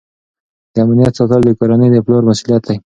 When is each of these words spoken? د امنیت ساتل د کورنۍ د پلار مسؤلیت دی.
د 0.73 0.75
امنیت 0.85 1.13
ساتل 1.19 1.41
د 1.45 1.49
کورنۍ 1.59 1.89
د 1.91 1.97
پلار 2.05 2.23
مسؤلیت 2.29 2.63
دی. 2.67 2.77